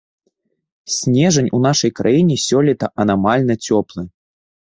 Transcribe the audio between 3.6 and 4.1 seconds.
цёплы.